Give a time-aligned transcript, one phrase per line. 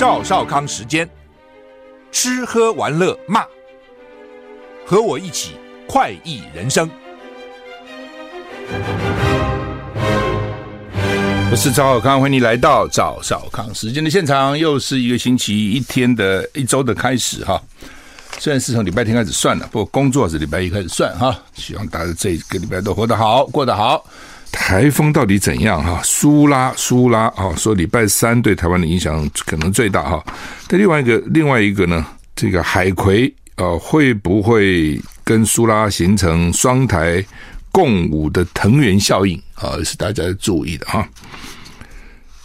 [0.00, 1.06] 赵少康时间，
[2.10, 3.44] 吃喝玩乐骂，
[4.86, 6.90] 和我一起快意人生。
[11.50, 17.62] 我是赵少康，欢迎你来到赵少康时间的现场，又是一个星期一天的一周的开始哈。
[18.38, 21.38] 虽然是从礼拜天开始算了，不过工作是礼拜一开始算哈。
[21.52, 24.02] 希望大家这个礼拜都活得好，过得好。
[24.52, 26.00] 台风到底怎样哈？
[26.04, 30.24] 苏拉苏拉啊，说礼拜三对台湾的影响可能最大哈。
[30.68, 32.06] 但另外一个另外一个呢，
[32.36, 37.24] 这个海葵啊，会不会跟苏拉形成双台
[37.70, 39.76] 共舞的藤原效应啊？
[39.84, 41.08] 是大家要注意的哈。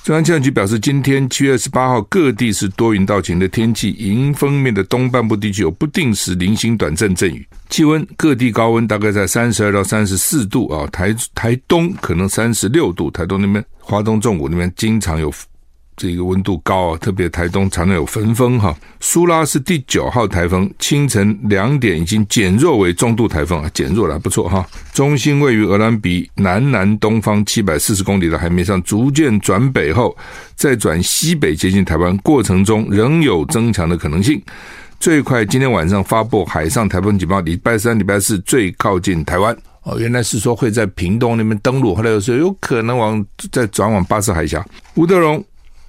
[0.05, 7.43] 中央气象局表示，今天七月二十八号，各地是多云到晴的天气，迎风面的东半部地区有不定时零星短阵阵雨。
[7.71, 15.33] 气温各地高温大概在三十二到三十四度啊，台台东可能三十六度，台东那边华东纵谷那边经常有。
[15.97, 18.75] 这个温度高啊，特别台东常常有焚风哈。
[18.99, 24.67] 苏拉是第九号台风，清晨两点已经减弱为中度台风啊，减弱了不错哈。
[24.93, 30.15] 中心位于鹅銮鼻南南东方七百四十公里的海面上，逐渐转北后，
[30.55, 34.41] 再转西北接近台湾，过程中仍有增强的可能性。
[34.99, 39.97] 最快今天晚上发布海上台风警报，礼拜三、礼拜四最靠近台湾哦。
[39.97, 44.65] 原来是说会在屏东那边登陆，后来又说有可能往再转往巴士海峡。
[44.95, 45.41] 吴德荣。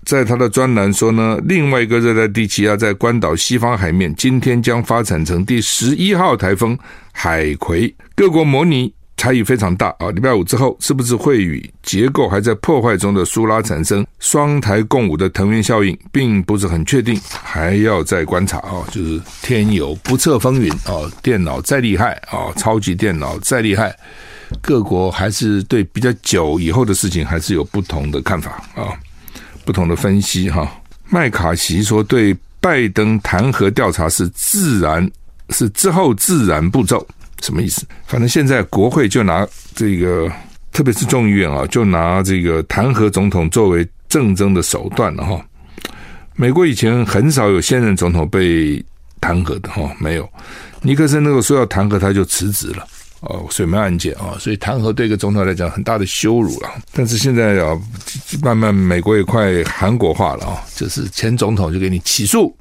[0.06, 6.78] 在他的专栏说呢，另外一个热带低气压在关岛西方海面，今天将发展成第十一号台风
[7.11, 7.93] 海葵。
[8.15, 10.09] 各国模拟差异非常大啊！
[10.12, 18.87] 礼拜五之后，是不是会与结构还在破坏中的苏拉产生双台共舞的藤原效应，并不是很确定，还要再观察啊！
[18.93, 23.93] 就是天有不测风云啊，电脑再厉害啊，超级电脑再厉害，
[24.62, 28.94] 各国还是对比较久以后的事情还是有不同的看法啊。
[29.66, 30.72] 不同的分析哈，
[31.10, 35.10] 麦卡锡说，对拜登弹劾调查是自然，
[35.50, 37.04] 是之后自然步骤，
[37.43, 37.84] 什么意思？
[38.06, 39.44] 反正现在国会就拿
[39.75, 40.31] 这个，
[40.72, 45.44] 特别是众议院啊，就拿这个弹劾总统作为政争的手段了哈。
[46.37, 48.82] 美国以前很少有现任总统被
[49.21, 50.31] 弹劾的哈，没有，
[50.81, 52.87] 尼克森那个说要弹劾他就辞职了。
[53.26, 56.70] 哦，水门案件啊，所以弹劾对一个总统来讲很大的羞辱了。
[56.92, 57.78] 但是现在啊，
[58.42, 62.56] 慢慢美国也快韩国化了啊，就是前总统就给你起诉，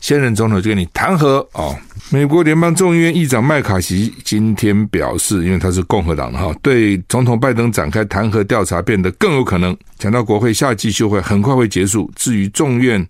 [0.00, 1.76] 现任总统就给你弹劾啊。
[2.10, 9.76] 美国联邦众议院议长麦卡锡今天表示，因为他是共和党的哈，对总统拜登展开弹劾调查变得更有可能。
[9.98, 13.04] 讲到国会夏季休会很快会结束，至于众院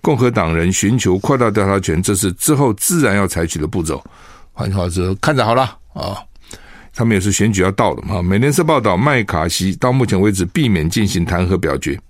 [0.00, 4.02] 共和党人寻求扩大调查权，这是之后自然要采取的步骤。
[4.52, 5.62] 换句话说，看着好了
[5.92, 6.22] 啊。
[6.96, 8.22] 他们也是选举要到了嘛？
[8.22, 12.00] 美联社报道，麦卡锡到目前为止避免进行弹劾表决，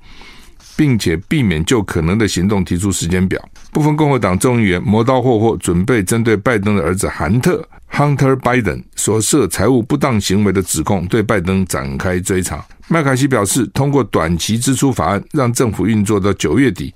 [0.76, 3.42] 并且避免就可能的行动提出时间表。
[3.72, 12.64] 部分共和党众议员磨刀霍霍，准备针对拜登的儿子韩特 （Hunter Biden） 所涉财务不当行为的指控，对拜登展开追查。
[12.86, 16.94] 麦卡锡表示，通过短期支出法案让政府运作到九月底，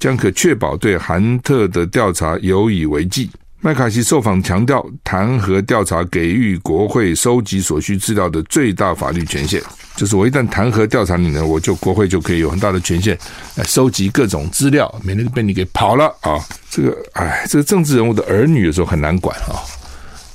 [0.00, 3.30] 将可确保对韩特的调查有以为继。
[3.60, 9.60] 麦卡锡受访强调，弹劾调查给予国会收集所需资料的最大法律权限，
[9.96, 13.18] 就是我一旦弹劾调查你呢，我就国会就可以有很大的权限
[13.56, 16.38] 来收集各种资料，免得被你给跑了啊！
[16.70, 19.58] 这个，哎，这个政治人物的儿女有时候很难管啊，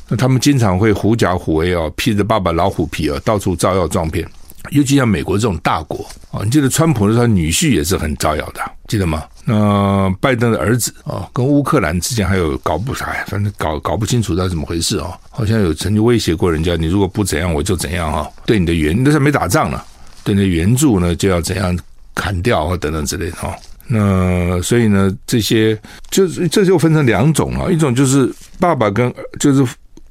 [0.09, 4.27] 那他们经常会狐假虎威啊，披着爸爸老虎皮啊，到处招摇撞骗。
[4.71, 9.23] 尤其像美国这种大国啊，你记得川普的时候，女婿也是很招摇的，记得吗？
[9.45, 18.25] 那拜登的儿子啊，跟乌克兰之间还有搞不哎，反正搞搞不清楚到底怎么回事啊，好像有曾经威胁过人家，你如果不怎样，我就怎样啊。
[18.45, 19.85] 对你的援，那时候没打仗了，
[20.23, 21.77] 对你的援助呢，就要怎样
[22.15, 23.53] 砍掉啊，等等之类的哈。
[23.85, 25.77] 那所以呢，这些
[26.09, 29.65] 就是这就分成两种啊，一种就是爸爸跟就是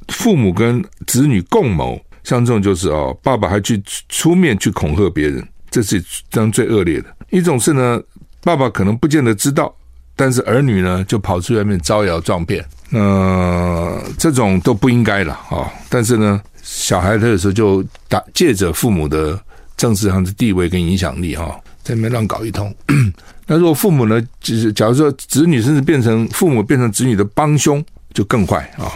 [0.09, 1.99] 父母跟子女共谋。
[2.25, 7.17] 像这种就是哦，爸爸还去出面去恐吓别人，这是这样最恶劣的。
[7.31, 8.01] 一种是呢，
[8.43, 9.75] 爸爸可能不见得知道，
[10.15, 19.41] 但是儿女呢就跑出外面招摇撞骗，呃，这种都不应该了啊、但是呢，小孩他有时候就打借着父母的
[19.77, 22.75] 政治上的地位跟影响力哈、哦，在那边乱搞一通。
[23.49, 27.85] 那如果父母呢，就是假如说子女甚至变成父母变成子女的帮凶，
[28.15, 28.93] 就更坏啊、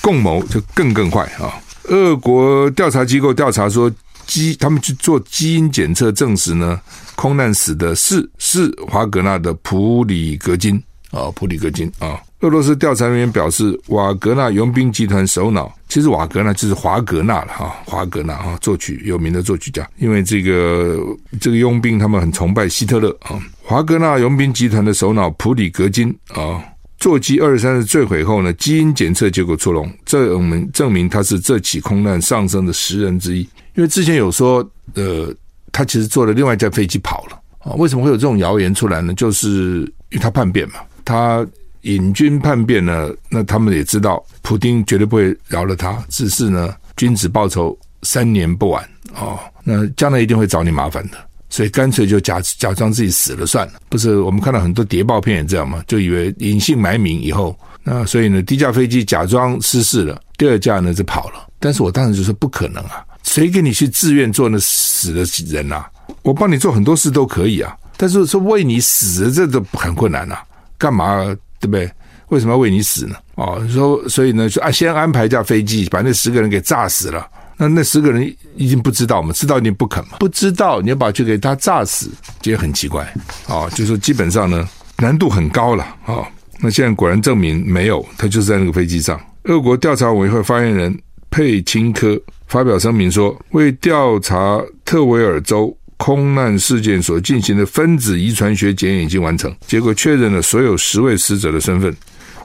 [0.00, 1.52] 共谋就更更坏啊。
[1.88, 3.90] 哦俄国调查机构调查说，
[4.26, 6.80] 基他们去做基因检测，证实呢，
[7.14, 12.18] 空难死的是是华格纳的普里格金啊，普里格金啊。
[12.40, 20.98] 俄罗斯调查人员表示，瓦格纳佣兵集团首脑，其实瓦格纳就是华格纳了哈，华格纳啊，作曲有名的作曲家，因为这个
[21.40, 23.38] 这个佣兵他们很崇拜希特勒啊。
[23.62, 26.62] 华格纳佣兵集团的首脑普里格金啊。
[26.98, 33.40] 座机二十三日坠毁后呢，基因检测结果出笼，证明证明他是这起空难丧生的十人之一。
[33.74, 35.34] 因为之前有说，呃，
[35.72, 37.74] 他其实坐了另外一架飞机跑了啊。
[37.76, 39.12] 为什么会有这种谣言出来呢？
[39.14, 39.80] 就是
[40.10, 40.74] 因为他叛变嘛，
[41.04, 41.46] 他
[41.82, 48.82] 引军叛变呢，那他们也知道，普丁绝对不会饶了他，只是呢，君子报仇，三年不晚
[49.12, 49.38] 啊。
[49.64, 51.18] 那将来一定会找你麻烦的。
[51.54, 61.46] 所以干脆就假假装自己死了算了，不是我们看到很多谍报片也这样嘛，就以为隐姓埋名以后，那所以呢，第一架飞机假装失事了，第二架呢就跑了。
[61.60, 65.88] 但是我当时就说不可能啊，谁给你去自愿做那死的人啊？
[66.22, 70.44] 我帮你做很多事都可以啊，但是说为你死这都很困难啊，
[70.76, 71.24] 干嘛
[71.60, 71.88] 对不对？
[72.30, 73.14] 为什么要为你死呢？
[73.36, 77.24] 哦，说所以呢，说啊，先安排一架飞机把那十个人给炸死了。
[77.56, 79.32] 那那十个人已经不知道嘛？
[79.32, 80.16] 知道你不肯嘛？
[80.18, 82.10] 不知道你要把就给他炸死，
[82.42, 83.04] 这也很奇怪
[83.46, 83.68] 啊！
[83.70, 84.68] 就是说基本上呢，
[84.98, 86.26] 难度很高了啊。
[86.60, 89.20] 那现在果然证明没有，他就是在那个飞机上。
[89.44, 90.98] 俄国调查委员会发言人
[91.30, 101.94] 佩钦科发表声明说，为调查特维尔州空难事件所进行的分子遗传学检验已经完成，结果确认了所有十位死者的身份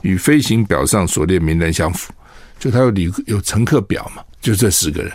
[0.02, 2.12] 与飞行表上所列名单相符，
[2.58, 4.22] 就他有旅有乘客表嘛。
[4.40, 5.12] 就这十个人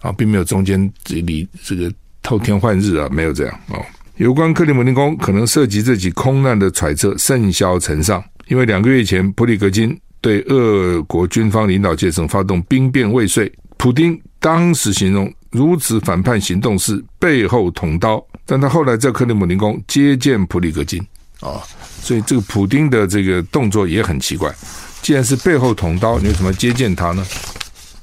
[0.00, 1.92] 啊，并没有中间这里这个
[2.22, 3.78] 偷天换日啊，没有这样啊。
[4.16, 21.00] 有关克里姆林宫可能涉及这起空难的揣测甚嚣尘上，因为两个月前普里格金对俄国军方领导阶层发动兵变未遂，普丁当时形容如此反叛行动是背后捅刀，但他后来在克里姆林宫接见普里格金
[21.40, 21.62] 啊，
[22.02, 24.52] 所以这个普丁的这个动作也很奇怪，
[25.00, 27.24] 既然是背后捅刀，你为什么接见他呢？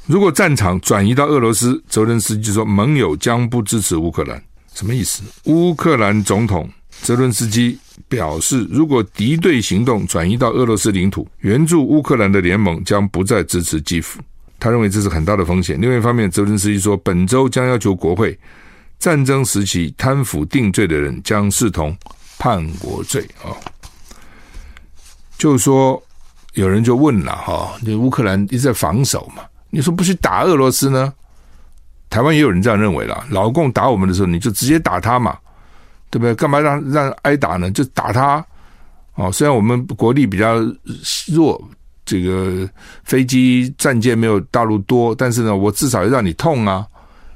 [0.08, 4.42] 如果战场转移到俄罗斯，泽伦斯基说盟友将不支持乌克兰，
[4.74, 5.24] 什么意思？
[5.46, 6.70] 乌克兰总统
[7.02, 14.20] 泽伦斯基表示，如果敌对行动转移到俄罗斯领土，援助乌克兰的联盟将不再支持基辅。
[14.60, 15.82] 他认为这是很大的风险。
[15.82, 18.38] 另外一方面，泽伦斯基说，本周将要求国会，
[19.00, 21.98] 战争时期贪腐定罪的人将视同
[22.38, 23.50] 叛国罪啊。
[25.36, 26.02] 就是说，
[26.54, 29.42] 有人就问了哈，就乌克兰一直在防守嘛。
[29.76, 31.14] 你说不去打俄罗斯呢？
[32.10, 33.26] 台湾也有人这样认为了。
[33.30, 35.38] 老共打我们的时候，你就直接打他嘛，
[36.10, 36.34] 对不对？
[36.34, 37.70] 干嘛让让挨打呢？
[37.72, 38.46] 就打他
[39.16, 39.30] 哦。
[39.30, 40.60] 虽然我们国力比较
[41.28, 41.62] 弱，
[42.06, 42.66] 这个
[43.04, 46.88] 飞机战舰没有大陆多，但是呢，我至少要让你痛啊，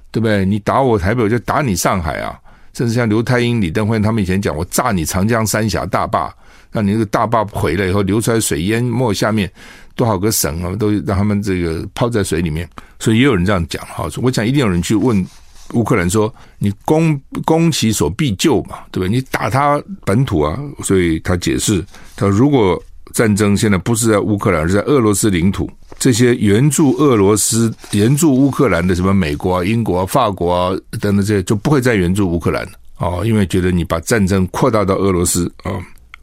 [0.10, 0.46] 对不对？
[0.46, 2.40] 你打我台北，我就打你上海啊。
[2.74, 6.34] 甚至像刘太英、李登辉他们以前讲，我炸你长江三峡大坝，
[6.72, 9.52] 让你那个大坝毁了以后流出来水淹没下面。
[10.00, 12.66] 多少个省啊，都让他们这个泡在水里面，
[13.00, 14.08] 所以也有人这样讲哈。
[14.22, 15.28] 我想一定有人去问
[15.74, 19.10] 乌克兰说：“你攻攻其所必救嘛，对不对？
[19.10, 22.82] 你打他本土啊。”所以他解释，他说如果
[23.14, 35.74] 战争现在不是在乌克兰，而是在俄罗斯领土，这些援助俄罗斯、援助乌克兰的什么美国啊、英国啊、法国啊等等这些，就不会再援助乌克兰了哦，因为觉得你把战争扩大到俄罗斯啊。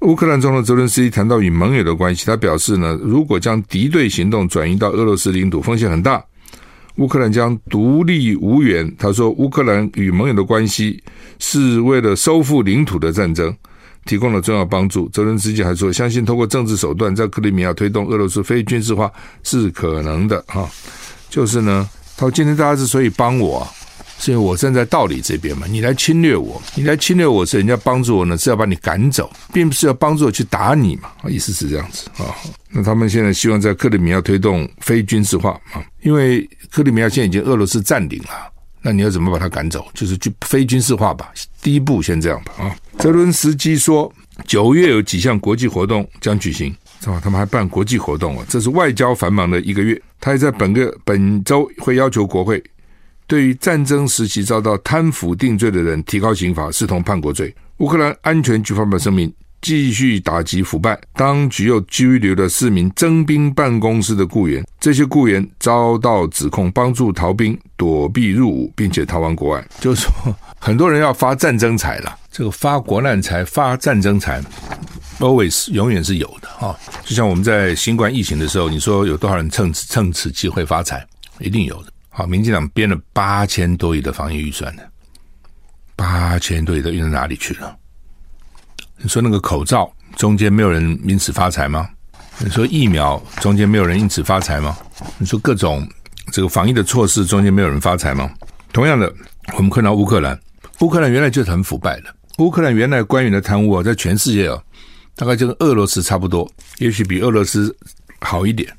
[0.07, 6.25] 乌克兰总统泽伦斯基谈到与盟友的关系，他表示呢，如果将敌对行动转移到俄罗斯领土，风险很大，
[6.99, 8.89] 乌克兰将独立无援。
[8.97, 11.03] 他说，乌克兰与盟友的关系
[11.41, 13.53] 是为了收复领土的战争
[14.05, 15.09] 提供了重要帮助。
[15.09, 19.11] 泽伦斯基还说，相信通过政治手段在克里米亚推动俄罗斯非军事化
[19.43, 20.41] 是可能的。
[20.47, 20.71] 哈，
[21.29, 21.85] 就是呢，
[22.17, 23.67] 他说今天大家之所以帮我。
[24.19, 32.35] 是因为我站在道理这边嘛，你来侵略我，你来侵略我是人家帮助我呢，是要把你赶走，并不是要帮助我去打你嘛，意思是这样子啊。
[32.71, 38.29] 那他们现在希望在克里米亚推动非军事化啊，因为克里米亚现在已经俄罗斯占领了，
[38.83, 39.87] 那你要怎么把他赶走？
[39.95, 41.31] 就是去非军事化吧，
[41.63, 42.77] 第一步先这样吧啊。
[42.99, 44.13] 泽伦斯基说，
[44.47, 47.21] 九月有几项国际活动将举行，是吧？
[47.23, 52.63] 他们还办国际活动啊，这是外交繁忙的一个月，他也在本个本周会要求国会。
[53.27, 57.55] 对于战争时期遭到贪腐定罪的人提高刑罚，视同叛国罪。
[57.79, 60.99] 乌克兰安全局发表声明，继续打击腐败。
[61.15, 69.69] 当局又拘留了四名征兵办公室的雇员，这些雇员遭到指控帮助逃兵躲避入伍，并且逃亡国外。
[69.81, 74.41] 就是说，很多人要发战争财了，这个发国难财、发战争财。
[75.19, 81.07] Always 永远是有的哈，就像我们在新冠疫情的时候，你说有多少人趁趁此机会发财，
[81.41, 81.93] 一定有的。
[82.19, 84.83] 好，民进党编了八千多亿的防疫预算呢，
[85.95, 87.77] 八千多亿都用到哪里去了？
[88.97, 91.91] 你说那个口罩中间没有人因此发财吗？
[92.39, 94.79] 你说疫苗中间没有人因此发财吗？
[95.19, 95.87] 你说各种
[96.33, 98.33] 这个防疫的措施中间没有人发财吗？
[98.73, 99.15] 同样的，
[99.53, 100.41] 我们看到乌克兰，
[100.81, 104.59] 乌克兰原来就是很腐败的，乌克兰原来官员的贪污啊，在全世界啊。
[105.17, 107.77] 大概就跟俄罗斯差不多，也许比俄罗斯
[108.21, 108.75] 好一点，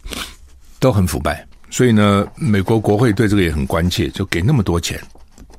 [0.79, 1.47] 都很腐败。
[1.69, 4.99] 所以呢，美国国会对这个也很关切，就给那么多钱，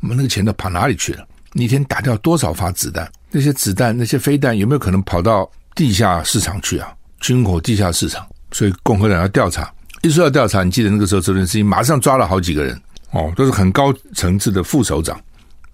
[0.01, 1.27] 我们那个钱都跑哪里去了？
[1.53, 3.11] 你一天打掉多少发子弹？
[3.31, 6.93] 那些子弹、那些飞弹有没有可能跑到地下市场去啊？
[7.21, 8.27] 军火地下市场。
[8.53, 9.71] 所以共和党要调查，
[10.03, 15.21] 一说要调查，你记得那个时候这件事情，马上抓了好几个人哦，都是很高层次的副首长，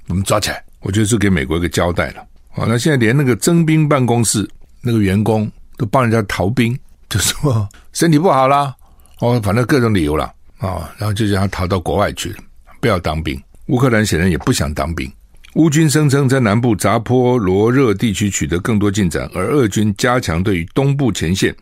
[0.09, 2.27] 我们抓起来，我觉得是给美国一个交代了。
[2.51, 4.49] 好，那现在连那个征兵办公室。
[4.87, 8.75] 那个员工都帮人家逃兵，就说身体不好啦，
[9.21, 12.35] 哦，反正各种理由啦，啊，然后就让他逃到国外去，
[12.81, 13.41] 不要当兵。
[13.67, 15.11] 乌克兰显然也不想当兵。
[15.55, 21.55] 乌军声称在南部扎波罗热地区取得更多进展，而俄军加强对于东部前线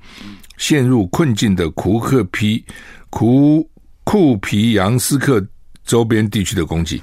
[0.56, 2.64] 陷入困境的库克皮
[3.10, 3.68] 库
[4.04, 5.44] 库皮扬斯克
[5.84, 7.02] 周边地区的攻击，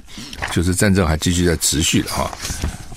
[0.50, 2.30] 就是战争还继续在持续的哈。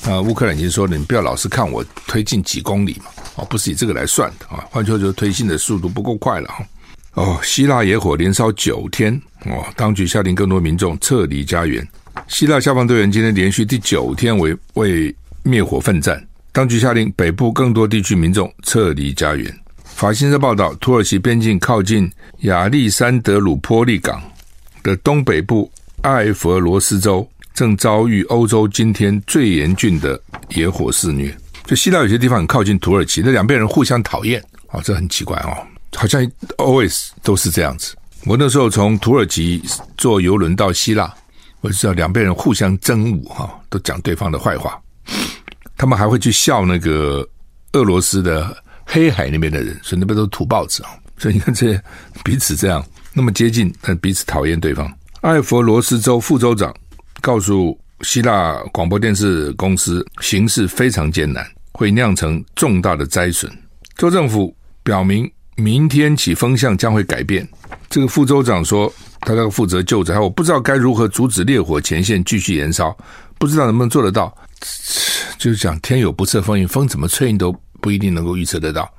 [0.06, 4.66] 啊，乌克兰已经说了，你不要老是看我推进几公里嘛，哦，不是以这个来算的啊。
[4.72, 6.66] 换句话说，推进的速度不够快了哈。
[7.14, 9.14] 哦，希腊野火连烧九天，
[9.46, 11.88] 哦，当局下令更多民众撤离家园。
[12.28, 19.54] 希腊消防队员今天连续第九天为为灭火奋战，当局下令北部更多地区民众撤离家园。
[19.84, 24.22] 法新社报道，土耳其边境靠近亚历山德鲁波利港
[24.82, 27.28] 的东北部艾弗罗斯州。
[27.54, 30.20] 正遭遇欧洲今天最严峻的
[30.56, 31.32] 野火肆虐。
[31.68, 35.54] 就希腊有些地方很靠近土耳其，那两边人互相讨厌啊，这很奇怪哦，
[35.96, 36.22] 好像
[36.58, 37.96] always 都是这样子。
[38.26, 39.62] 我那时候从土耳其
[39.98, 41.14] 坐游轮到希腊，
[41.62, 44.82] 我知道两边人互相憎恶哈，都讲对方的坏话。
[45.78, 47.28] 他们还会去笑那个
[47.74, 50.90] 俄罗斯的黑海那边的人，所以那边都是土包子啊。
[51.18, 51.80] 所以你看，这
[52.24, 54.92] 彼此这样那么接近，但彼此讨厌对方。
[55.22, 56.74] 艾佛罗斯州副州长。
[57.22, 63.50] 告诉希腊广播电视公司，形势非常艰难，会酿成重大的灾损。
[63.96, 67.48] 州政府表明，明天起风向将会改变。
[67.90, 68.92] 这个副州长说，
[69.22, 72.96] 他要负责救灾，我不知道该如何阻止烈火前线继续燃烧，
[73.38, 74.36] 不知道能不能做得到。
[75.38, 78.90] 就是讲天有不测风云，风怎么吹你都不一定能够预测得到。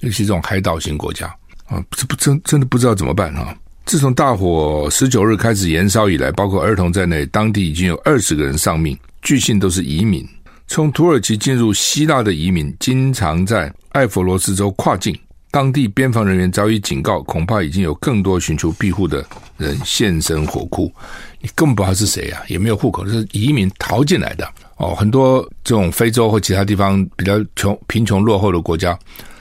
[0.00, 1.26] 尤其这种海岛型国家
[1.66, 3.56] 啊，这不真真的不知道怎么办啊。
[3.86, 10.28] 自从大火十九日开始燃烧以来，包括儿童在内，当地已经有二十个人丧命，据信都是移民。
[10.66, 15.16] 从土耳其进入希腊的移民经常在艾弗罗斯州跨境，
[15.56, 19.24] 当地边防人员早已警告，恐怕已经有更多寻求庇护的
[19.56, 20.92] 人现身火库。
[21.40, 24.46] 你更不知道是谁啊，也没有户口，是移民逃进来的
[24.76, 24.94] 哦。
[24.94, 28.98] 很多这种非洲或其他地方比较穷、贫穷落后的国家，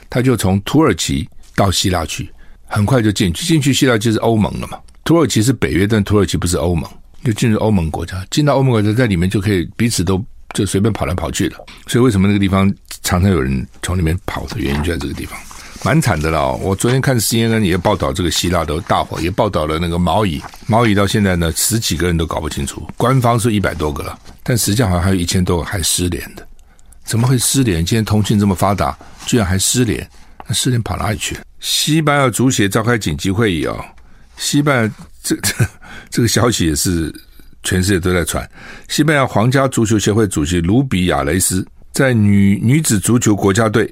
[0.09, 2.31] 他就从土耳其到希腊去。
[2.65, 4.79] 很快就进去，进去希腊就是欧盟了嘛。
[5.03, 6.89] 土耳其是北约，但土耳其不是欧盟，
[7.25, 8.25] 就进入欧盟国家。
[8.31, 11.57] 进到欧盟国家，在里面就可以彼此都就随便跑来跑去了。
[11.87, 15.37] 所以为什么那个地方常常有人从里面跑的原因就在这个地方，
[15.85, 16.51] 蛮惨的了。
[16.53, 26.45] 我昨天看 CNN 也报道这个希腊的大火，也报道了那个毛伊，毛伊到现在呢十几个人都搞不清楚，官方说一百多个了，但实际上好像还有一千多个还失联的。
[27.03, 27.85] 怎么会失联？
[27.85, 30.09] 今天通讯这么发达，居然还失联？
[30.47, 31.41] 那失联跑哪里去了？
[31.59, 33.85] 西班牙足协召开紧急会议啊、哦！
[34.37, 35.53] 西班牙这这
[36.09, 37.13] 这个消息也是
[37.61, 38.49] 全世界都在传。
[38.87, 41.63] 西班牙皇家足球协会主席卢比亚雷斯
[41.93, 43.87] 在女女子足球国家队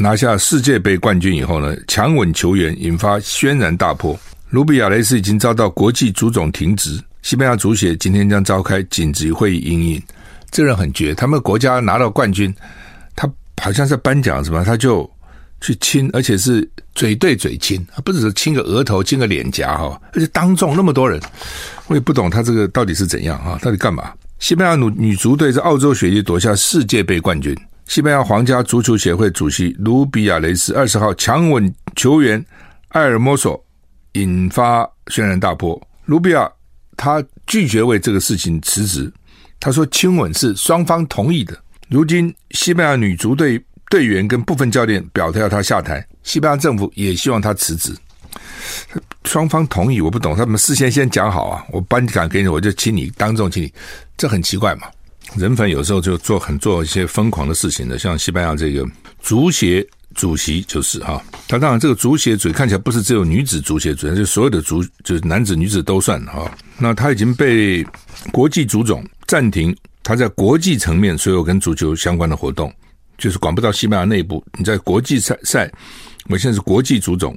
[0.00, 4.18] 拿下世界杯冠军以后呢，强吻球员引发轩然大波。
[4.48, 6.98] 卢比亚雷斯已经遭到国际足总停职。
[7.22, 10.02] 西班牙足协今天将召开紧急会议应应。
[10.50, 12.52] 这人很绝，他们国家拿到冠军，
[13.14, 13.30] 他
[13.62, 15.08] 好像是颁奖什么，他就。
[15.62, 21.20] 去亲，而且是嘴对嘴亲，不只是亲个额头、亲个脸颊哈，而且当众那么多人，
[21.86, 23.58] 我也不懂他这个到底是怎样啊？
[23.60, 24.10] 到底干嘛？
[24.38, 27.54] 西班牙女女足队在澳洲雪地夺下世界杯冠军。
[27.90, 32.40] 西班牙皇家足球协会主席卢比亚雷斯二十号强吻球员
[32.90, 33.60] 埃尔莫索，
[34.12, 35.76] 引发轩然大波。
[36.04, 36.48] 卢比亚
[36.96, 39.12] 他拒绝为这个事情辞职。
[39.58, 41.60] 他说亲吻是双方同意的。
[41.88, 47.92] 如今西班牙女足队队员跟部分教练表态要他下台，西班牙政府也希望他辞职。
[49.24, 53.72] 双方同意，我不懂，他们事先先讲好啊，我颁奖给你，我就亲你，当众亲你，
[54.16, 54.86] 这很奇怪嘛。
[55.36, 58.86] 人粉有时候就做很做一些疯狂的事情的，像西班牙这个
[59.20, 66.50] 足协主席就是哈，他当然这个足协主席看起来不是只有女子足协主席，就所有的足就是男子女子都算哈。
[66.78, 67.86] 那他已经被
[68.32, 72.72] 国际足总暂停，他在国际层面所有跟足球相关的活动，
[73.16, 74.44] 就是管不到西班牙内部。
[74.58, 75.70] 你在国际赛赛，
[76.28, 77.36] 我现在是国际足总。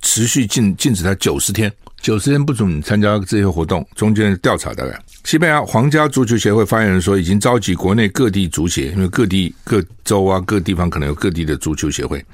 [0.00, 3.86] 持续禁禁止他九十天，九十天不准参加这些活动。
[3.94, 12.24] 中间调查大概，西班牙皇家足球协会发言人说，已经召集国内各地足协，因为各地各州啊各地方可能有各地的足球协会，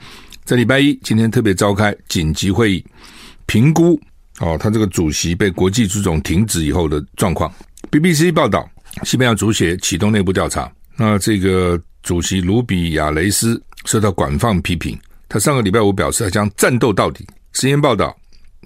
[0.44, 2.85] 在礼拜一今天特别召开紧急会议，
[3.47, 3.99] 评估
[4.40, 7.52] 哦，他这个主席被国际足总停止以后的状况。
[7.90, 8.68] BBC 报道，
[9.02, 17.26] 西班牙足协启动内部调查，那这个主席卢比亚雷斯受到广泛批评，他上个礼拜五表示，他将战斗到底。
[17.56, 18.14] 实验报道，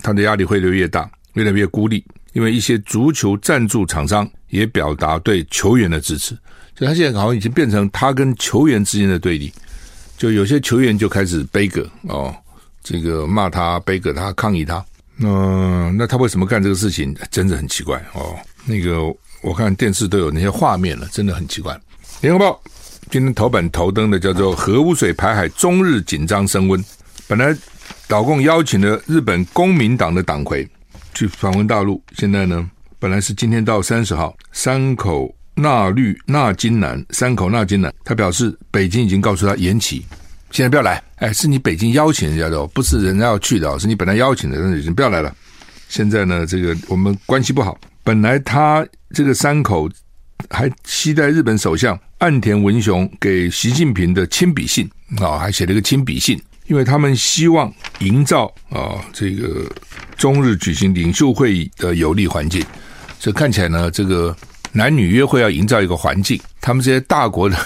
[0.02, 6.36] 他的压力会越来越大，越来越孤立，因为一些足球赞助厂商也表达对球员的支持，
[6.76, 9.52] 所以他现在好像已经变成他跟球员之间的对立，
[10.16, 12.34] 就有些球员就开始杯葛哦，
[12.82, 14.84] 这个骂他、杯葛他、抗议他。
[15.18, 17.14] 嗯，那他为什么干这个事情？
[17.30, 18.36] 真的很奇怪哦。
[18.64, 19.02] 那个
[19.42, 21.78] 我看电视都有那些画面了，真的很奇怪。
[22.20, 22.60] 联合报
[23.10, 26.84] 今天头版头登的叫做“核污水排海，中日紧张升温”，
[27.26, 27.56] 本来。
[28.08, 30.66] 岛共邀请了日本公民党的党魁
[31.12, 40.06] 去访问大陆，现在呢，本来是今天到三十号，山口纳绿那金男，山口那金男，他表示北京已经告诉他延期，
[40.50, 45.36] 现在不要来，哎，是你北京邀请人家的，不是人家要去的，是你本来邀请的，但是已经不要来了。
[45.90, 49.86] 现在呢，这个我们关系不好，本来他这个山口
[50.48, 56.40] 还期待日本首相岸田文雄给习近平的亲笔信啊，还写了一个亲笔信。
[56.68, 59.64] 因为他们希望营造啊，这个
[60.16, 62.64] 中日举行领袖会议的有利环境，
[63.18, 64.36] 所以看起来呢，这个
[64.70, 67.56] 男女约会要营造一个环境，他们这些大国的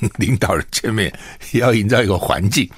[0.00, 1.12] 领领导人见面
[1.50, 2.68] 也要营造一个环境。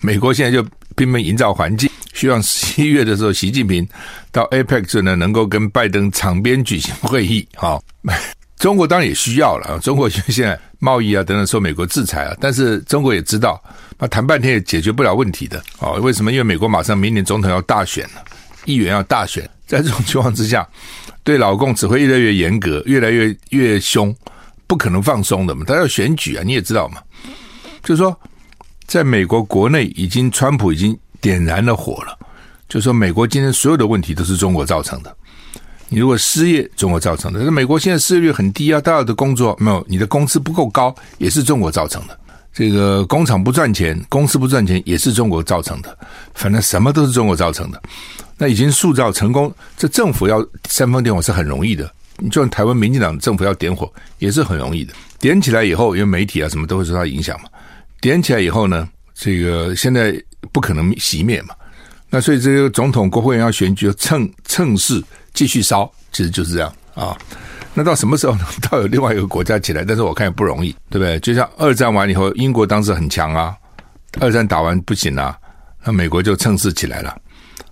[0.00, 0.66] 美国现在就
[0.96, 3.88] 拼命营造环境，希望十一月的时候，习近平
[4.30, 7.46] 到 APEC 呢能够跟拜登场边举行会议。
[7.54, 7.82] 好，
[8.62, 10.58] 中国当然也需要了啊，中国因为现在。
[10.78, 13.62] 贸易啊等等受美国制裁啊，但是中国也知道，
[14.00, 15.92] 那谈半天也解决不了问题的哦。
[16.02, 16.32] 为什么？
[16.32, 18.24] 因为美国马上明年总统要大选了，
[18.64, 20.68] 议员要大选，在这种情况之下，
[21.22, 24.12] 对老共只会越来越严格，越来越越凶，
[24.66, 25.64] 不可能放松的嘛。
[25.64, 27.00] 他要选举啊，你也知道嘛。
[27.84, 28.20] 就是说，
[28.88, 32.18] 在美国国内已经，川普已经点燃了火了。
[32.68, 35.16] 就说，美国今天所有的问题都是中国造成的。
[35.92, 42.18] 你如果失业，中国造成的；那美国现在失业率很低啊，大家的工作没有，你的工资不够高，也是中国造成的。
[42.50, 45.94] 这个工厂不赚钱，公司不赚钱，也是中国造成的。
[46.32, 47.82] 反正什么都是中国造成的。
[48.38, 51.92] 那已经塑造成功，这政府要煽风点火是很容易的。
[52.16, 54.94] 你就像台湾民进党政府要点火，也是很容易的。
[55.20, 57.50] 点起来以后，因为媒体啊什么都会受到影响嘛。
[58.00, 60.14] 点起来以后呢，这个现在
[60.52, 61.54] 不可能熄灭嘛。
[62.08, 65.02] 那所以这个总统、国会议要选举，趁趁势。
[65.34, 67.16] 继续烧，其实就是这样啊。
[67.74, 68.44] 那到什么时候呢？
[68.70, 71.18] 到有另外一个国家起来，但是我看也不容易，对不对？
[71.20, 73.56] 就像二战完以后，英国当时很强啊，
[74.20, 75.34] 二战打完不行啊，
[75.82, 77.16] 那美国就趁势起来了。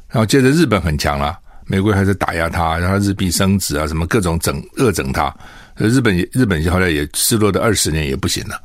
[0.09, 5.35] 然后接着日本很强了，美国还是打压他，让他日币升值啊，什么各种整恶整他。
[5.77, 8.61] 日本也日本后来也失落的二十年也不行了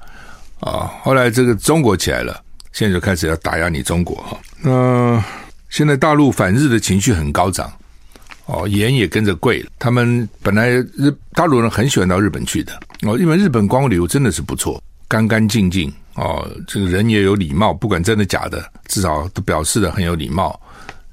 [0.62, 0.91] 啊。
[1.01, 4.38] 后来这个中国起来了，现在就开始要打压你中国哈。
[4.62, 5.21] 那
[5.69, 7.71] 现在大陆反日的情绪很高涨。
[8.45, 9.71] 哦，盐也跟着贵了。
[9.79, 20.60] 他们本来日大陆人很喜欢到日本去的哦，因为日本光旅游真的是不错，干干净净哦，这个人也有礼貌，不管真的假的，至少都表示的很有礼貌。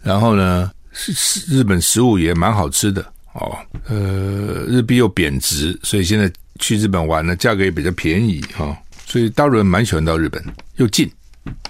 [0.03, 3.57] 然后呢，是日本食物也蛮好吃的哦。
[3.89, 8.77] 呃，日币又贬值，所以现在去日本玩呢，价格也比较便宜哈、哦。
[9.07, 10.43] 所以大陆人蛮喜欢到日本，
[10.77, 11.11] 又近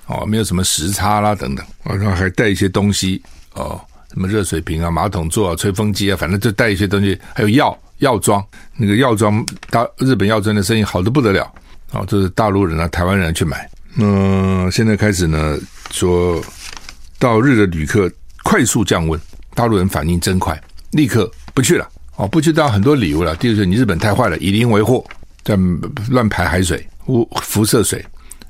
[0.07, 3.23] 哦，没有什么时差啦等等，然后还带一些东西
[3.55, 3.81] 哦。
[4.13, 8.45] 什么热水瓶啊、马桶座啊、吹风机啊，反正就带一些东西，还有药药妆。
[8.77, 11.45] 那个药妆，大日本药妆的生意好得不得了
[11.93, 12.05] 啊！
[12.07, 13.69] 这是大陆人啊、台湾人去买。
[13.97, 15.59] 嗯，现在开始呢，
[15.91, 16.43] 说
[17.19, 18.11] 到日的旅客
[18.43, 19.21] 快速降温，
[19.55, 20.61] 大陆人反应真快，
[20.93, 21.89] 立刻不去了。
[22.17, 23.37] 哦，不去当很多理由了。
[23.37, 25.05] 第二个，你日本太坏了，以邻为壑，
[25.45, 25.57] 在
[26.09, 28.05] 乱排海水、污辐射水。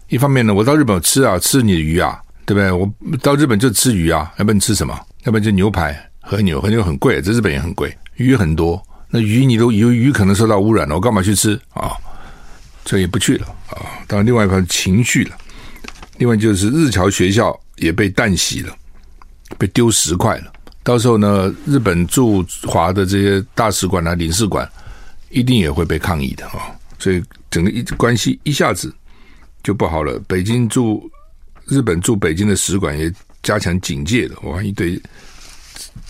[0.09, 2.71] 一方面呢，我到日本吃啊，吃你的鱼啊，对不对？
[2.73, 4.99] 我到日本就吃鱼啊，要不然你吃什么？
[5.25, 11.93] 要不然就牛排和牛，和牛很贵，在日本也很贵，鱼很多，那鱼你都有鱼可能受到污染了，我干嘛去吃啊？
[12.85, 14.03] 所以也不去了啊。
[14.09, 15.37] 当然，另外一方情绪了，
[16.19, 18.75] 另外就是日侨学校也被淡洗了，
[19.57, 20.53] 被丢十块了。
[20.83, 24.69] 到时候呢，日本驻华的这些大使馆啊、领事馆
[25.31, 26.75] 一定也会被抗议的啊。
[26.99, 28.93] 所以整个一关系一下子
[29.63, 30.21] 就不好了。
[30.27, 31.09] 北京驻
[31.67, 35.01] 日本驻北京的使馆也加强警戒了，哇，一堆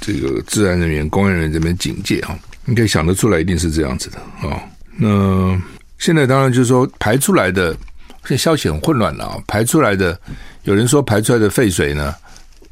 [0.00, 4.18] 这个治安人员、公安人员这边警戒啊，你可以想得出来，一定是这样子的
[4.48, 4.62] 啊。
[4.96, 5.60] 那
[5.98, 7.72] 现在当然就是说排出来的，
[8.26, 9.38] 现在消息很混乱了啊。
[9.46, 10.18] 排出来的，
[10.64, 12.14] 有人说排出来的废水呢，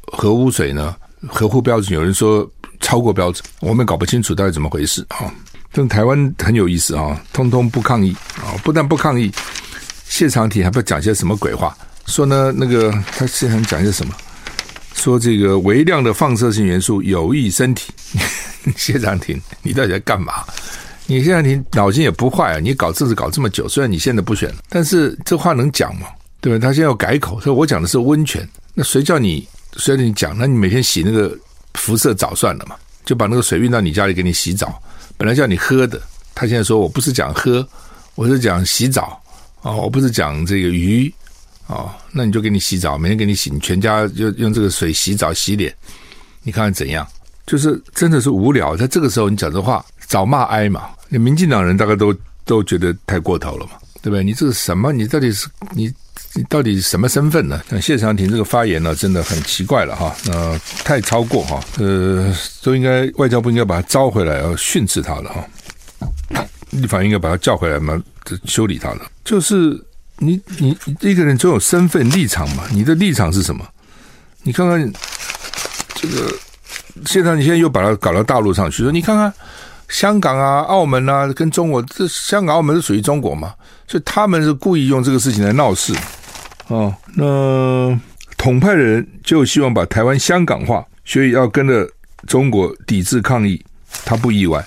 [0.05, 0.95] 核污水呢？
[1.27, 5.31] 合乎标准，有人说超过标准，我们也搞不清楚到底怎么回事啊！
[5.71, 9.31] 但台湾很有意思啊，通通不抗议啊，不但不抗议，
[10.05, 14.15] 谢长廷还不讲些什么鬼话，说呢那个他现场讲些什么，
[14.93, 17.91] 说这个微量的放射性元素有益身体。
[18.77, 20.43] 谢长廷，你到底在干嘛？
[21.07, 26.07] 你谢长廷脑筋也不坏啊，你搞政治搞这么久，虽然你现在不选，但是这话能讲吗？
[26.39, 26.59] 对吧？
[26.59, 29.47] 他现在要改口，说我讲的是温泉，那谁叫你？
[29.77, 31.35] 所以你讲，那你每天洗那个
[31.73, 32.75] 辐射澡算了嘛？
[33.03, 34.81] 就把那个水运到你家里给你洗澡。
[35.17, 35.99] 本来叫你喝的，
[36.35, 37.67] 他现在说我不是讲喝，
[38.15, 39.19] 我是讲洗澡
[39.61, 41.11] 哦，我不是讲这个鱼
[41.71, 45.73] 哦，那你就给你洗澡，每天给你洗，你全家就用这个水洗澡洗脸，
[46.43, 47.07] 你看看怎样？
[47.47, 48.75] 就是真的是无聊。
[48.77, 50.89] 在这个时候你讲这话，找骂挨嘛？
[51.09, 52.13] 你民进党人大概都
[52.45, 54.23] 都觉得太过头了嘛，对不对？
[54.23, 54.91] 你这是什么？
[54.93, 55.91] 你到底是你？
[56.33, 57.61] 你到底什么身份呢？
[57.69, 68.01] 像谢长廷这个发言呢，真的很奇怪了哈，呃，太超过哈，呃，都应该外交部应该把他招回来，要训斥他了哈，立法应该把他叫回来嘛，
[68.45, 69.11] 修理他了。
[69.25, 69.77] 就是
[70.23, 73.67] 你你一个人总有身份立场嘛，你的立场是什么？
[74.43, 74.93] 你看看
[75.95, 76.31] 这个
[77.05, 79.33] 现在你现在又把他搞到大陆上去，说你看看。
[79.89, 83.53] 香港啊、澳门啊，跟中国这香港、澳门是属于中国嘛，
[83.89, 85.93] 所以他们是故意用这个事情来闹事
[86.67, 86.95] 哦。
[87.13, 87.99] 那
[88.37, 91.85] 统派的人就希望把台湾香港化，所以要跟着
[92.25, 93.61] 中国抵制抗议，
[94.05, 94.65] 他不意外，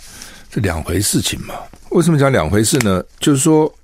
[0.50, 1.54] 这两回事情嘛。
[1.88, 3.02] 为什么讲两回事呢？
[3.18, 3.74] 就是说，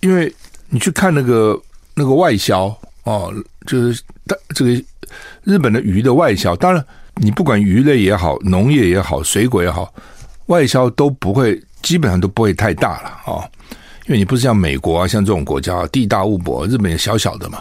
[0.00, 0.30] 因为
[0.70, 1.60] 你去看那个
[1.94, 3.30] 那个外销哦，
[3.66, 4.02] 就是
[4.54, 4.70] 这个
[5.44, 6.84] 日本的鱼的外销，当然
[7.16, 9.92] 你不管鱼类也好，农业也好，水果也好。
[10.46, 13.50] 外销都不会，基本上都不会太大了啊、哦，
[14.06, 17.60] 因为你不是像美国啊，像这种国家地大物博，日本也小小的嘛，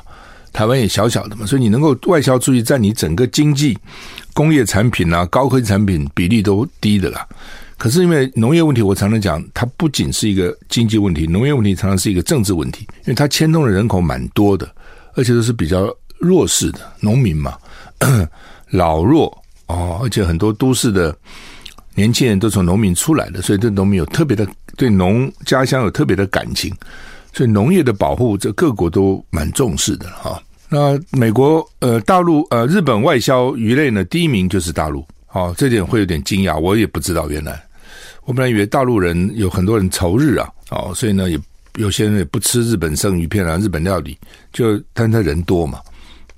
[0.52, 3.78] 台湾也小小的嘛，所以你能够外销出去，在你整个经济、
[4.34, 7.28] 工业产品啊、高科技产品比例都低的啦。
[7.80, 14.70] 可是因为农业问题，我常常讲，它不仅是一个经济问题，农业问题常常是一个政治问题，因为它牵动的人口蛮多的，
[15.16, 17.58] 而且都是比较弱势的农民嘛，
[18.70, 21.16] 老弱哦，而且很多都市的。
[21.96, 26.74] 年轻人都从农民出来的，所以对农民有特别的对农家乡有特别的感情，
[27.34, 30.42] 所以农业的保护，这各国都蛮重视的哈。
[30.70, 37.62] 那美国呃大陆呃日本外销鱼类呢，第一名就是大陆，哦，这点会有点惊讶，我也不知道原来，
[38.30, 41.40] 我本来以为大陆人有很多人仇日啊，哦，所以呢也
[41.78, 44.16] 有些人也不吃日本生鱼片啊，日本料理，
[44.54, 45.80] 就但他人多嘛，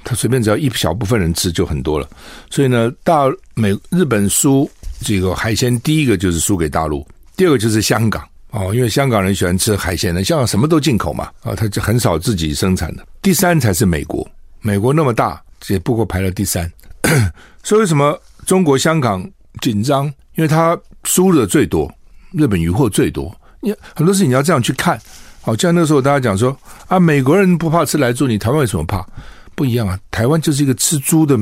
[0.01, 2.08] 他随便只要一小部分人吃就很多了，
[2.49, 3.25] 所以呢大
[3.56, 4.71] 美日本输。
[5.01, 13.06] 这个海鲜第一个就是输给大陆，第二个就是香港哦，因为香港人喜欢吃海鲜的，香港什么都进口嘛，啊，他就很少自己生产的。
[13.21, 14.25] 第三才是美国，
[14.62, 16.71] 美国那么大，只不过排了第三。
[17.63, 20.10] 所以为什么中国香港紧张？
[20.41, 21.88] 因为他输的最多，
[22.32, 23.32] 日本渔获最多。
[23.60, 24.99] 你很多事情你要这样去看。
[25.39, 29.06] 好，像那时候大家讲说啊，美国人不怕吃来猪，你台湾为什么怕？
[29.54, 31.39] 不一样啊，台湾就是一个吃猪的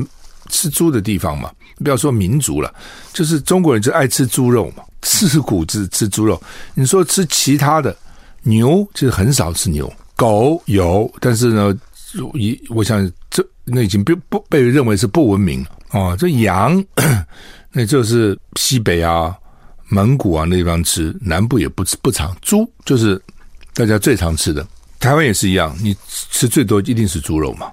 [0.50, 1.50] 吃猪的地方嘛。
[1.82, 2.70] 不要说民族了，
[3.14, 6.38] 就是中国人就爱吃猪肉嘛，吃骨子吃猪肉。
[6.74, 7.96] 你说吃其他的
[8.42, 11.74] 牛，就是很少吃牛，狗有，但是呢，
[12.34, 16.14] 一我想这那已经不不被认为是不文明哦。
[16.18, 16.84] 这羊，
[17.72, 19.34] 那就是西北啊、
[19.88, 22.36] 蒙古啊那地方吃，南部也不吃不常。
[22.42, 23.20] 猪就是
[23.74, 24.66] 大家最常吃的，
[24.98, 25.96] 台湾也是一样，你
[26.30, 27.70] 吃最多一定是猪肉嘛。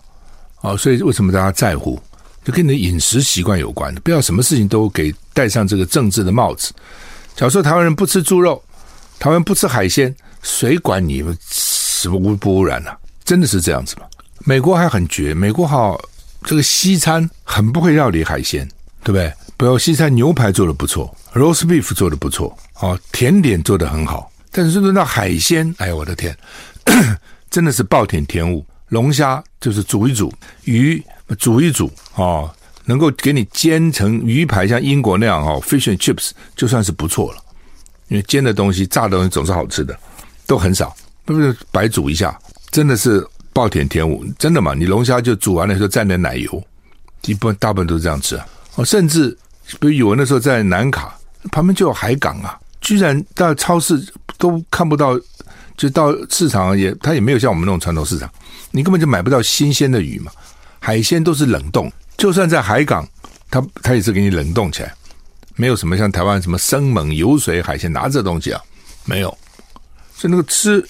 [0.62, 2.00] 哦，所以为什么大家在乎？
[2.44, 6.72] 就跟你的饮食习惯有关的，不要什么事情都给戴上这个政治的帽子。
[7.36, 8.64] 假如说台湾人不吃猪肉，
[9.20, 12.98] 台湾不吃海鲜，谁管你什么污不污染呢、啊？
[13.26, 14.06] 真的是这样子吗？
[14.46, 16.00] 美国还很绝，美国好
[16.44, 18.66] 这个西餐很不会料理海鲜，
[19.04, 19.34] 对不对？
[19.58, 26.38] 不要西餐牛排做的不错，roast beef 做的不错，哦，甜点做的很好，但是论到海鲜，哎呦我的天，
[27.50, 28.63] 真的是暴殄天物。
[28.89, 30.32] 龙虾就是煮一煮，
[30.65, 31.04] 鱼
[31.39, 32.50] 煮一煮哦，
[32.86, 37.41] 能够给你煎成鱼排，像英国那样哦，fish and chips 就算是不错了。
[38.10, 39.98] 因为煎的东西、炸的东西总是好吃的，
[40.46, 42.39] 都很少，不是白煮一下，
[42.70, 44.74] 真的是暴殄天物，真的嘛？
[44.74, 46.63] 你龙虾就煮完了以后蘸点奶油，
[47.24, 48.48] 一般大部分都是这样吃啊。
[48.76, 49.38] 哦，甚至
[49.80, 51.17] 比如语文的时候在南卡
[51.51, 54.01] 旁边就有海港啊，居然到超市
[54.38, 55.19] 都看不到，
[55.75, 58.30] 就到市场也它也没有像我们那种传统市场，
[58.71, 60.32] 你根本就买不到新鲜的鱼嘛，
[60.80, 63.08] 海鲜都是冷冻，就算在海港，
[63.49, 64.93] 它它也是给你冷冻起来。
[65.56, 68.62] 没有什么像台湾什么生猛油水海鲜拿这东西啊，
[69.06, 69.38] 没有，
[70.13, 70.88] 所以那个吃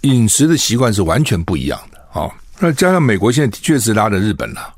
[0.00, 2.32] 饮食的习惯是完全不一样的啊、哦。
[2.58, 4.74] 那加上美国现在确实拉着日本了，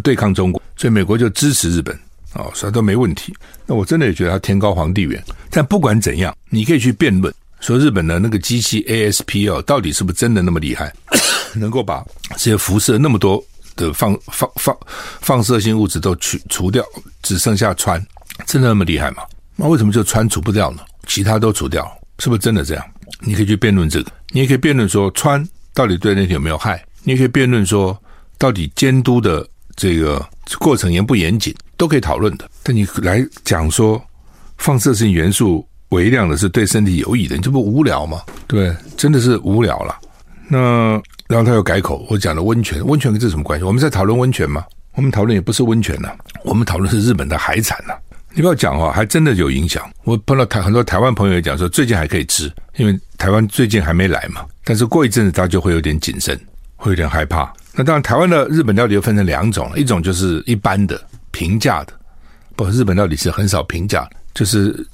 [0.00, 1.94] 对抗中国，所以美国就支持日本
[2.32, 3.34] 啊，所、以都没问题。
[3.66, 5.22] 那我真的也觉得他天高皇帝远。
[5.50, 10.92] 但不管怎样，你可以去辩论说日本的那个机器 ASP 哦，到底是不是真的那么厉害，
[11.54, 13.42] 能够把这些辐射那么多。
[13.74, 14.76] 的放放放
[15.22, 16.84] 放射性物质都去除掉，
[17.22, 17.98] 只剩下氚，
[18.46, 19.22] 真的那么厉害吗？
[19.56, 20.82] 那为什么就氚除不掉呢？
[21.06, 22.84] 其他都除掉，是不是真的这样？
[23.20, 27.98] 你可以去辩论这个，你也可以辩论说氚到底对人体有没有害，你也可以辩论说
[28.36, 30.24] 到底监督的这个
[30.58, 32.48] 过程严不严谨，都可以讨论的。
[32.62, 34.02] 但你来讲说
[34.58, 38.22] 放射性元素微量的是对身体有益的，你这不无聊吗？
[38.46, 39.96] 对，真的是无聊了。
[40.48, 41.00] 那。
[41.28, 43.64] 然后他又改口，我讲的温泉，温泉跟这什么关系？
[43.64, 44.66] 我们在讨论温泉吗？
[44.94, 47.98] 我们讨论也不是温泉呐、啊，我们讨论是日本的海产呐、啊。
[48.34, 49.90] 你不要讲话，还真的有影响。
[50.04, 54.44] 我碰到台很多台湾朋友也讲说，最近还可以吃，因为台湾最近还没来嘛。
[54.62, 56.38] 但是过一阵子，他就会有点谨慎，
[56.76, 57.50] 会有点害怕。
[57.74, 61.92] 那当然，台湾的日本料理又分成两种，一种就是一般的平价的，
[62.54, 64.86] 不，日本料理是很少平价，就是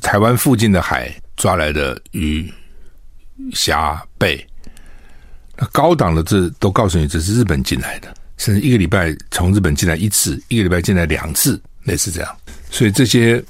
[0.00, 2.48] 台湾附近的海抓来的鱼、
[3.52, 4.46] 虾、贝。
[5.56, 12.36] 那高档的这都告诉你，这是日本进来的，甚至一个礼拜从日本进来一次，一个礼拜进来两次，类似这样。
[12.70, 13.42] 所以这些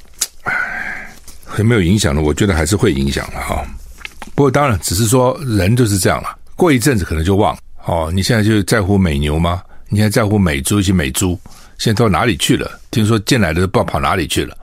[0.45, 1.15] 唉，
[1.59, 2.23] 有没有影响呢？
[2.23, 3.63] 我觉得还是会影响的哈。
[4.35, 7.61] 不过当然，只是说人就是这样了，过一阵子可能就忘了。
[7.85, 9.63] 哦，你现在就在乎美牛吗？
[9.89, 11.39] 你现在在乎美猪一些美猪，
[11.79, 12.71] 现在到哪里去了？
[12.91, 14.57] 听说进来的都不知道跑哪里去了。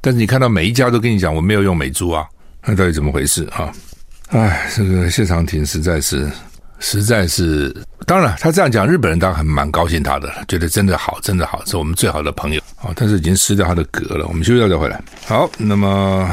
[0.00, 2.26] 但是你看到每一家都跟你讲，我没有用美猪啊，
[2.64, 3.72] 那到底怎么回事啊？
[4.28, 6.30] 哎，这个谢长廷实在是。
[6.82, 12.90] 实在是，当然，他这样讲，日本人当然很蛮高兴他的，觉得真的好，真的好，是我们最好的朋友啊。
[12.96, 14.26] 但是已经失掉他的格了。
[14.28, 14.98] 我们休息一下再回来。
[15.26, 16.26] 好，那么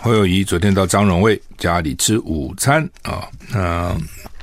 [0.00, 3.94] 侯友宜昨天到张荣味家里吃午餐啊，那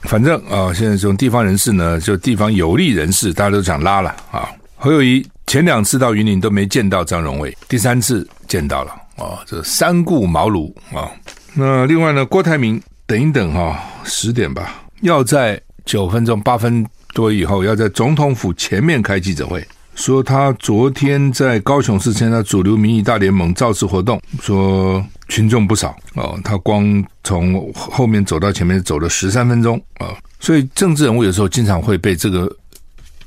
[0.03, 4.49] 反正啊，现在这种地方人士呢，就地方有利人士，大家都想拉了啊。
[4.77, 11.11] 侯友谊前两次到云林都没见到张荣味，第三次见到了啊，这三顾茅庐啊。
[11.53, 14.83] 那另外呢，郭台铭等一等哈，十点吧。
[15.01, 19.65] 要在九分钟、八分多以后，要在总统府前面开记者会，
[19.99, 32.49] 说他昨天在高雄市参加主流民意大联盟造势活动，说群众不少哦，他光从后面走到前面走了十三分钟啊，所以政治人物有时候经常会被这个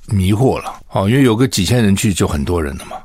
[0.06, 2.96] 迷惑了哦，因为有个几千人去就很多人了嘛，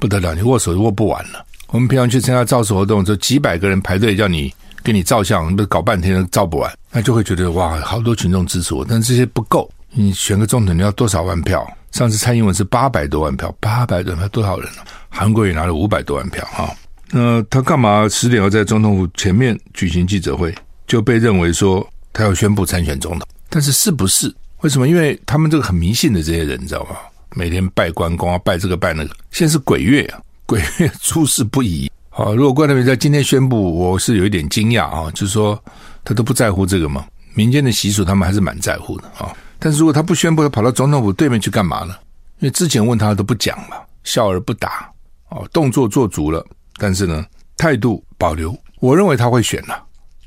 [0.00, 1.46] 不得了，你握手握不完了。
[1.68, 4.52] 我们平常去参加造势活动，就几百个人排队叫你。
[4.84, 9.70] 给你照相，不搞半天都照不完，那就会觉得哇，好多群众支持我，但这些不够。
[9.92, 11.64] 你选个总统，你要多少万票？
[11.92, 14.82] 上次蔡英文是八百多万票，八百多万票多少人呢？
[15.08, 16.74] 韩国也拿了五百多万票哈。
[17.10, 20.54] 那他干嘛十点要在总统府前面举行记者会？
[20.86, 24.34] 就被认为说他要宣布参选总统，但是是不是？
[24.62, 24.88] 为什么？
[24.88, 26.96] 因为他们这个很迷信的这些人，你知道吗？
[27.34, 29.14] 每天拜关公啊，拜这个拜那个。
[29.30, 31.90] 现在是鬼月啊，鬼月诸事不宜。
[32.08, 35.62] 好，如果郭台铭在今天宣布，我是有一点惊讶啊，就是说
[36.04, 39.34] 他都不在乎这个嘛，民间的习俗他们还是蛮在乎的啊。
[39.62, 41.94] 但是如果他不宣布，他跑到总统府对面去干嘛呢？
[42.40, 44.90] 因为之前问他都不讲嘛，笑而不答，
[45.28, 46.44] 哦，动作做足了，
[46.76, 47.24] 但是呢
[47.56, 48.52] 态度保留。
[48.80, 49.82] 我认为他会选了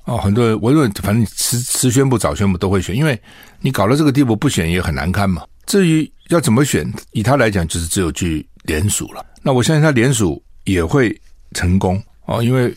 [0.05, 3.21] 啊，很多人我认为反正迟迟宣布早宣布都会选，因为
[3.59, 5.43] 你搞到这个地步不选也很难堪嘛。
[5.65, 9.25] 至于要怎么选，以他来讲就是只有去联署了。
[9.43, 11.15] 那我相信他联署也会。
[11.53, 12.75] 成功哦，因为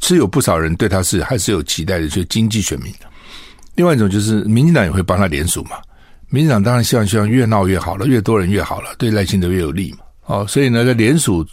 [0.00, 2.94] 是有不少人对他是还是有期待的，就是经济选民。
[3.76, 5.76] 另外一种就是民进党也会帮他联署嘛，
[6.30, 9.98] 民进党当然希望希望越闹越好了，越多人越好了，对赖清德越有利嘛。
[10.24, 11.46] 哦，所以呢，在联署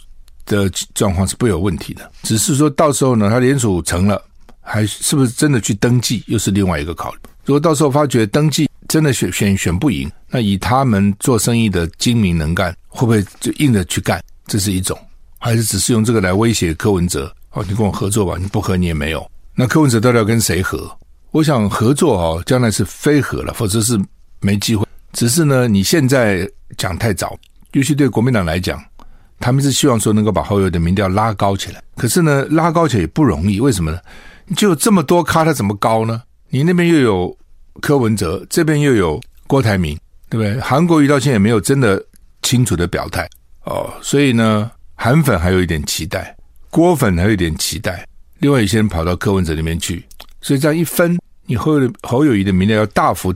[0.46, 4.20] 的状况是不有问题的，只是说到时候呢，他联署成了，
[4.60, 7.20] 还是不是真的去登记，又是另外一个考虑。
[7.44, 14.22] 如果到时候发觉登记真的选选选不赢，那以他们做生意的精明能干，会不会就硬着去干？
[14.46, 14.98] 这是一种。
[15.38, 17.30] 还是只是用这个来威胁柯文哲？
[17.50, 19.30] 哦，你跟我合作吧，你不合你也没有。
[19.54, 20.90] 那柯文哲到底要跟谁合？
[21.34, 24.00] 我想合作哦，将来是非合了，否则是
[24.40, 24.86] 没机会。
[25.12, 27.36] 只是呢，你现在讲太早，
[27.72, 28.80] 尤其对国民党来讲，
[29.40, 31.82] 他们是希望说能够把侯友的民调拉高起来。
[31.96, 33.98] 可是呢，拉高起来也不容易，为什么呢？
[34.56, 36.22] 就这么多咖，他怎么高呢？
[36.50, 37.36] 你那边又有
[37.80, 39.98] 柯文哲，这边又有郭台铭，
[40.30, 40.60] 对不对？
[40.60, 42.00] 韩国瑜到现在也没有真的
[42.42, 43.28] 清楚的表态
[43.64, 46.36] 哦，所以呢，韩粉还有一点期待，
[46.70, 48.06] 郭粉还有一点期待，
[48.38, 50.04] 另外一些人跑到柯文哲那边去，
[50.44, 53.34] 所以这样一分，你侯侯友宜的民调要大幅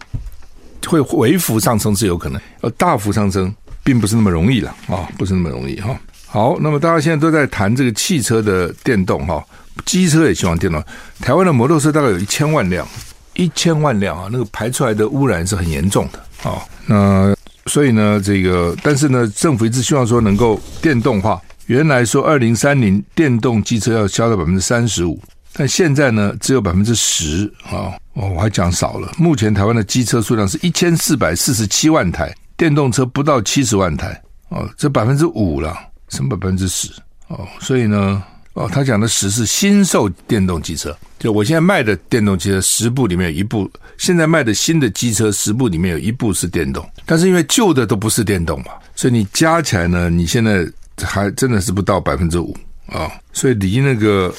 [0.87, 5.99] 会微幅上升是有可能，要大幅上升并不是那么容易了啊、不是那么容易哈。
[6.27, 9.42] 好，那么大家现在都在谈这个汽车的电动哈。
[9.87, 10.85] 机车也希望电动。
[11.21, 12.87] 台湾的摩托车大概有一千万辆，
[13.35, 21.40] 一千万辆啊，那个排出来的污染是很严重的啊、那所以呢，这个但是呢，政府一直希望说能够电动化。
[21.66, 25.18] 原来说二零三零电动机车要销到百分之三十五，
[25.59, 27.99] 但现在呢只有百分之十啊。
[28.14, 29.12] 哦，我还讲少了。
[29.18, 35.77] 目前台湾的机车数量是一千四百四十七万台，电动车不到七十万台哦，这百分之五了，
[36.09, 36.88] 什么百分之十
[37.27, 37.47] 哦？
[37.61, 38.23] 所以呢。
[38.55, 50.66] 哦，他讲的十是新售电动机车，就我现在卖的电动机车十部里面有一部，现在卖的新的机车十部里面有一部是电动，但是因为旧的都不是电动嘛，所以你加起来呢，你现在
[51.05, 52.53] 还真的是不到百分之五
[52.88, 54.35] 啊，所以离那个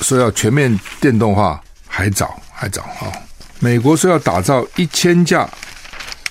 [0.00, 3.12] 说要全面电动化还早还早啊。
[3.60, 5.48] 美国说要打造一千架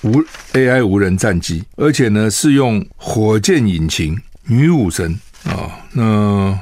[0.02, 0.22] 无
[0.52, 6.58] AI 无人战机，而且呢是用火箭引擎女武神啊，那。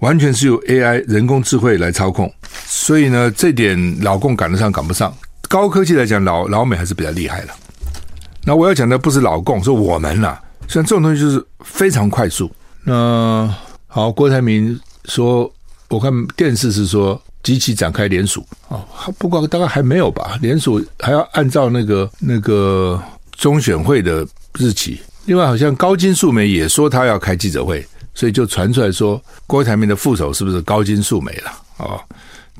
[0.00, 2.30] 完全是由 AI 人工智慧来操控，
[2.66, 5.12] 所以呢，这点老共赶得上赶不上。
[5.48, 7.48] 高科技来讲，老老美还是比较厉害的。
[8.44, 10.38] 那我要讲的不是老共，是我们呐。
[10.68, 12.54] 像这种东西就是非常快速。
[12.84, 13.52] 那
[13.86, 15.50] 好，郭台铭说，
[15.88, 18.84] 我看电视是说即期展开联署啊，
[19.18, 20.38] 不过大概还没有吧？
[20.40, 24.26] 联署还要按照那个那个中选会的
[24.58, 25.00] 日期。
[25.26, 27.86] 另外，好像高金素梅也说她要开记者会。
[28.18, 31.52] 所以就传出来说，郭台铭的副手是不是高金素梅了？
[31.76, 32.00] 哦，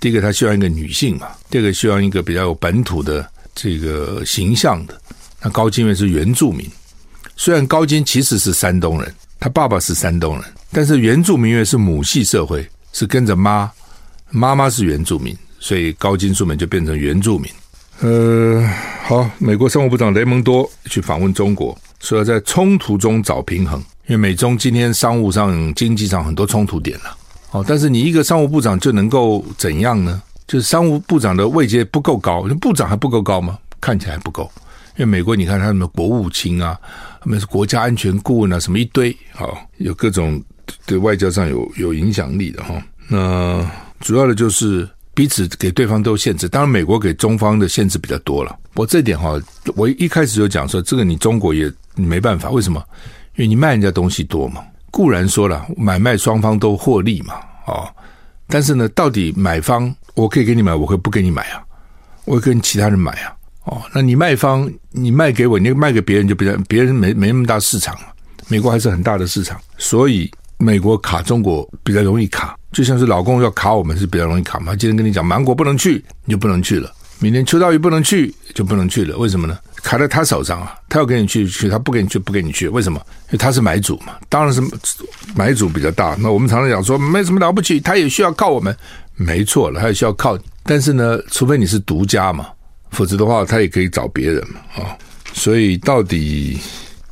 [0.01, 5.01] 第一个他希望一个女性嘛，第二个希望一个比较有本土的这个形象的。
[5.41, 6.71] 那高金因为是原住民，
[7.39, 13.71] 虽然高金其实是山东人，他爸爸是山东人，但是原住民因为是母系社会，是跟着妈，
[14.31, 17.53] 妈妈是原住民，所以高金素梅就变成原住民。
[18.01, 18.67] 呃，
[19.05, 23.79] 好，美国商务部长雷蒙多去访问中国，说要在冲突中找平衡。
[24.07, 27.15] 因为美中今天商务上、经济上很多冲突点了，
[27.51, 30.23] 哦，但是你一个商务部长就能够怎样呢？
[30.47, 33.59] 就是商务部长的位阶不够高，部长还不够高吗？
[33.79, 34.51] 看起来不够。
[34.97, 36.79] 因为美国你看他们国务卿啊，
[37.21, 40.43] 他们是国家安全顾问啊，什么一堆，好，有各种
[40.85, 42.83] 对外交上有有影响力的哈。
[43.09, 43.69] 那
[44.01, 48.59] 主要的就是彼此给对方都限制，当然美国给中方的限制比较多了。
[48.75, 49.41] 我这点哈，
[49.75, 52.85] 我一开始就讲说，这个你中国也没办法，为什么？
[53.37, 57.35] 因为你卖人家东西多嘛，固然说了买卖双方都获利嘛，
[57.67, 57.87] 哦，
[58.49, 61.63] 但是呢，到底买方我可以给你买，我可以不给你买啊，
[62.25, 67.95] 我会跟其他人买啊，哦，那你卖方你卖给我，你卖给别人就比较别人没没那么大市场，
[68.49, 74.75] 美国还是很大的市场，所以美国卡中国比较容易卡，就像是老公要卡我们是比较容易卡嘛。
[74.75, 76.89] 今天跟你讲芒果不能去，你就不能去了；
[77.19, 79.17] 明天秋刀鱼不能去，就不能去了。
[79.19, 79.59] 为什么呢？
[79.83, 82.99] 卡在他手上啊，他要给你去去，他不给你去不给你去，为什么？
[83.27, 84.61] 因为他是买主嘛，当然是
[85.35, 86.17] 买主比较大。
[86.19, 88.77] 那我们常常讲说没什么了不起，他也需要靠我们，
[89.15, 90.39] 没错了，他也需要靠。
[90.65, 92.49] 但是呢，除非你是独家嘛，
[92.91, 94.97] 否则的话他也可以找别人嘛啊。
[95.33, 96.59] 所以到底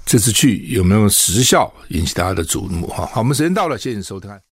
[0.04, 3.06] 这次去有没有实效，引起大家的瞩目哈？
[3.06, 4.44] 好，我们时间到了，谢谢收看。